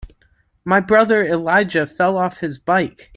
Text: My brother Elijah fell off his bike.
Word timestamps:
My 0.65 0.79
brother 0.79 1.23
Elijah 1.23 1.85
fell 1.85 2.17
off 2.17 2.39
his 2.39 2.57
bike. 2.57 3.09